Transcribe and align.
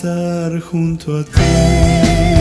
estar 0.00 0.58
junto 0.60 1.18
a 1.18 1.24
ti. 1.24 2.39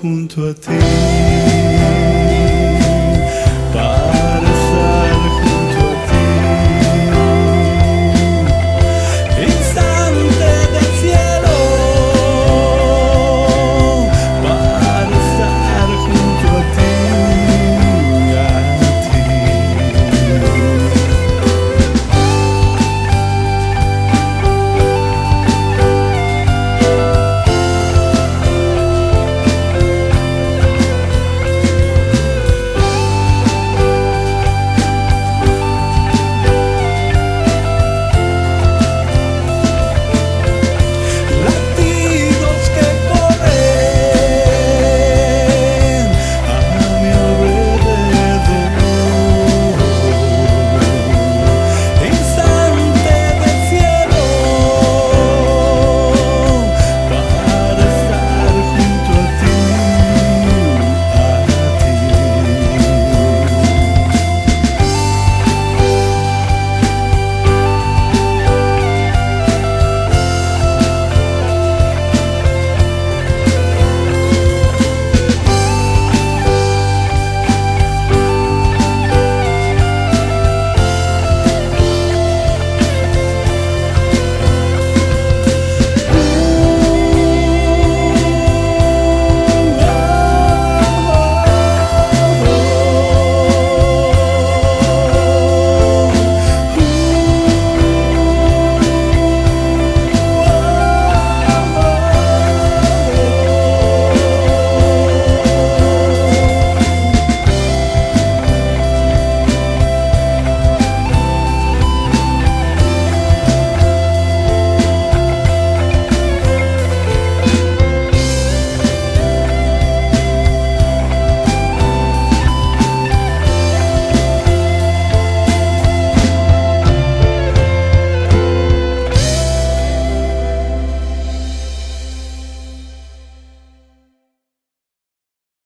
junto 0.00 0.48
a 0.48 0.52
ti. 0.54 1.65